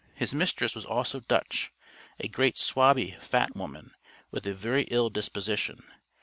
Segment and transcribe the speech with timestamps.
[0.15, 1.69] His mistress was also "Dutch,"
[2.19, 3.91] a "great swabby, fat woman,"
[4.31, 5.83] with a very ill disposition.